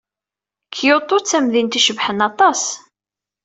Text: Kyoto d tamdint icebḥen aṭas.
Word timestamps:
Kyoto 0.75 1.17
d 1.19 1.23
tamdint 1.29 1.79
icebḥen 1.79 2.19
aṭas. 2.29 2.63